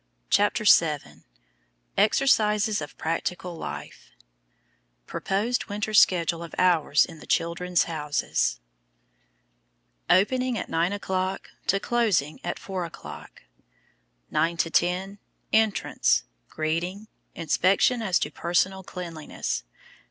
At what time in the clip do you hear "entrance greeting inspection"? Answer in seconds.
15.53-18.01